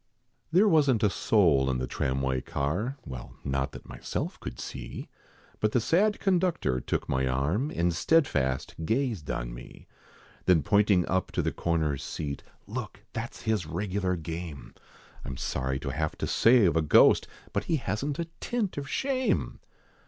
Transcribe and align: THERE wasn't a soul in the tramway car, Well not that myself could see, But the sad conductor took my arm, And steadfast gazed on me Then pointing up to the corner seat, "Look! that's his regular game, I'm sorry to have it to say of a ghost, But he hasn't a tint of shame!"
THERE 0.51 0.67
wasn't 0.67 1.03
a 1.03 1.11
soul 1.11 1.69
in 1.69 1.77
the 1.77 1.85
tramway 1.85 2.41
car, 2.41 2.97
Well 3.05 3.35
not 3.43 3.71
that 3.73 3.87
myself 3.87 4.39
could 4.39 4.59
see, 4.59 5.09
But 5.59 5.73
the 5.73 5.79
sad 5.79 6.19
conductor 6.19 6.79
took 6.81 7.07
my 7.07 7.27
arm, 7.27 7.69
And 7.69 7.93
steadfast 7.93 8.73
gazed 8.83 9.29
on 9.29 9.53
me 9.53 9.85
Then 10.45 10.63
pointing 10.63 11.07
up 11.07 11.31
to 11.33 11.43
the 11.43 11.51
corner 11.51 11.97
seat, 11.97 12.41
"Look! 12.65 13.03
that's 13.13 13.43
his 13.43 13.67
regular 13.67 14.15
game, 14.15 14.73
I'm 15.23 15.37
sorry 15.37 15.77
to 15.81 15.89
have 15.91 16.13
it 16.13 16.19
to 16.21 16.25
say 16.25 16.65
of 16.65 16.75
a 16.75 16.81
ghost, 16.81 17.27
But 17.53 17.65
he 17.65 17.75
hasn't 17.75 18.17
a 18.17 18.25
tint 18.39 18.79
of 18.79 18.89
shame!" 18.89 19.59